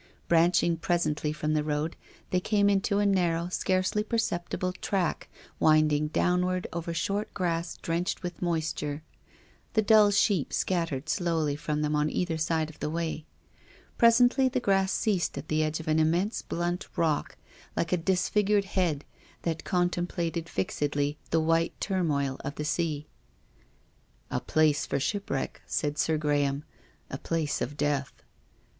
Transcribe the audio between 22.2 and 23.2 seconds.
of the sea."